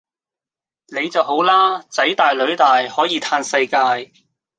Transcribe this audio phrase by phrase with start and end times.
[0.87, 1.83] 你就好啦！
[1.83, 4.11] 囝大囡大可以嘆世界